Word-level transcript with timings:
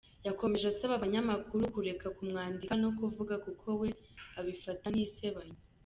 Yakomeje 0.27 0.65
asaba 0.69 0.93
abanyamakuru 0.95 1.61
kureka 1.75 2.07
ku 2.15 2.21
mwandika 2.29 2.73
no 2.81 2.89
kuvuga 2.97 3.33
kuko 3.45 3.67
we 3.81 3.89
abifata 4.39 4.85
nk’isebanya. 4.93 5.57